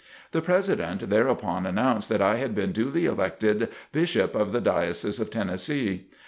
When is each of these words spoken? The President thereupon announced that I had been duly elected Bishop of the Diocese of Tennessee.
The 0.31 0.41
President 0.41 1.11
thereupon 1.11 1.67
announced 1.67 2.09
that 2.09 2.23
I 2.23 2.37
had 2.37 2.55
been 2.55 2.71
duly 2.71 3.05
elected 3.05 3.69
Bishop 3.91 4.33
of 4.33 4.51
the 4.51 4.59
Diocese 4.59 5.19
of 5.19 5.29
Tennessee. 5.29 6.07